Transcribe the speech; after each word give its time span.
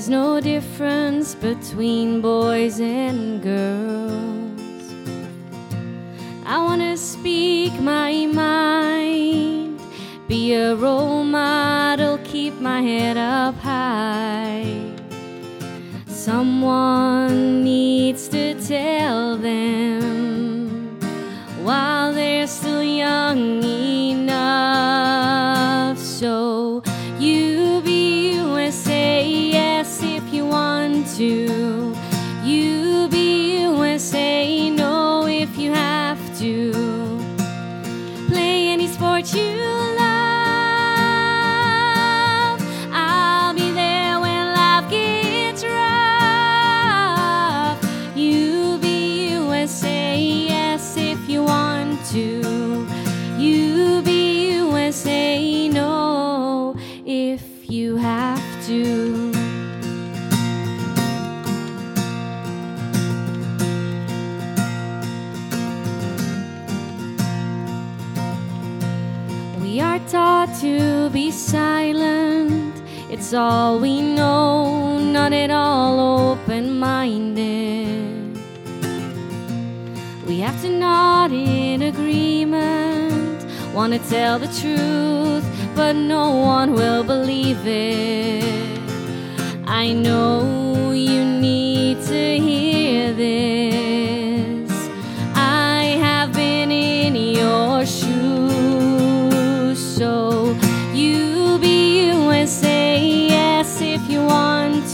there's 0.00 0.08
no 0.08 0.40
difference 0.40 1.34
between 1.34 2.22
boys 2.22 2.80
and 2.80 3.42
girls. 3.42 4.94
I 6.46 6.56
wanna 6.56 6.96
speak 6.96 7.78
my 7.82 8.24
mind, 8.24 9.78
be 10.26 10.54
a 10.54 10.74
role 10.74 11.22
model, 11.22 12.16
keep 12.24 12.54
my 12.62 12.80
head 12.80 13.18
up 13.18 13.56
high. 13.56 14.74
Someone 16.06 17.49
you 31.00 31.06
want 31.06 31.16
to. 31.16 31.96
You 32.44 33.08
be 33.08 33.60
USA, 33.60 34.70
no, 34.70 35.26
if 35.26 35.56
you 35.58 35.72
have 35.72 36.18
to. 36.38 36.72
Play 38.28 38.68
any 38.68 38.86
sport 38.86 39.32
you 39.34 39.56
love. 39.98 40.10
I'll 42.92 43.54
be 43.54 43.70
there 43.72 44.20
when 44.20 44.54
life 44.54 44.90
gets 44.90 45.64
rough. 45.64 46.58
You 48.16 48.78
be 48.78 49.30
USA, 49.30 50.18
yes, 50.18 50.96
if 50.96 51.28
you 51.28 51.44
want 51.44 52.04
to. 52.06 52.86
You 53.38 54.02
be 54.02 54.50
USA, 54.52 55.68
no, 55.68 56.74
if 57.06 57.70
you 57.70 57.96
have 57.96 58.66
to. 58.66 58.99
Taught 70.10 70.52
to 70.60 71.08
be 71.10 71.30
silent. 71.30 72.82
It's 73.10 73.32
all 73.32 73.78
we 73.78 74.00
know, 74.00 74.98
not 74.98 75.32
at 75.32 75.50
all 75.50 76.30
open 76.30 76.80
minded. 76.80 78.36
We 80.26 80.40
have 80.40 80.60
to 80.62 80.68
nod 80.68 81.30
in 81.30 81.82
agreement. 81.82 83.46
Want 83.72 83.92
to 83.92 84.00
tell 84.10 84.40
the 84.40 84.48
truth, 84.60 85.46
but 85.76 85.94
no 85.94 86.36
one 86.36 86.72
will 86.72 87.04
believe 87.04 87.64
it. 87.64 88.80
I 89.66 89.92
know 89.92 90.39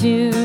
so 0.06 0.35